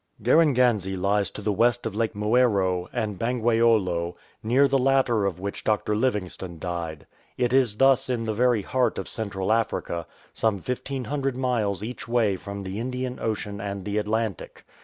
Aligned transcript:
Garenganze 0.23 0.97
lies 0.97 1.29
to 1.29 1.43
the 1.43 1.51
west 1.51 1.85
of 1.85 1.93
Lakes 1.93 2.15
Moero 2.15 2.87
and 2.91 3.19
159 3.21 3.35
GARENGANZE 3.35 3.41
Bangweolo, 3.43 4.15
near 4.41 4.67
the 4.67 4.79
latter 4.79 5.27
of 5.27 5.39
which 5.39 5.63
Dr. 5.63 5.95
Livingstone 5.95 6.57
died. 6.57 7.05
It 7.37 7.53
is 7.53 7.77
thus 7.77 8.09
in 8.09 8.25
the 8.25 8.33
very 8.33 8.63
heart 8.63 8.97
of 8.97 9.07
Central 9.07 9.53
Africa, 9.53 10.07
some 10.33 10.55
1500 10.55 11.37
miles 11.37 11.83
each 11.83 12.07
way 12.07 12.35
from 12.35 12.63
the 12.63 12.79
Indian 12.79 13.19
Ocean 13.21 13.61
and 13.61 13.85
the 13.85 13.99
Atlantic. 13.99 14.65